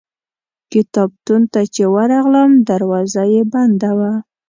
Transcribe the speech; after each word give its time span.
کتابتون 0.71 1.41
ته 1.53 1.61
چې 1.73 1.83
ورغلم 1.95 2.51
دروازه 2.69 3.23
یې 3.33 3.41
بنده 3.53 3.91
وه. 3.97 4.13